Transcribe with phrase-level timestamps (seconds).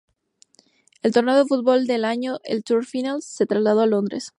[1.03, 4.29] El torneo de final de año, el Tour Finals, se trasladó a Londres.